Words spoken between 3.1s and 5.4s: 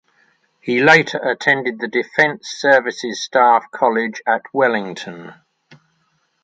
Staff College at Wellington.